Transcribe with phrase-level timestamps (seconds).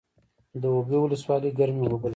[0.61, 2.09] د اوبې ولسوالۍ ګرمې اوبه لري